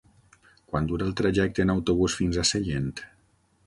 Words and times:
Quant 0.71 0.87
dura 0.93 1.05
el 1.09 1.13
trajecte 1.21 1.67
en 1.67 1.75
autobús 1.77 2.19
fins 2.23 2.41
a 2.47 2.51
Sellent? 2.55 2.95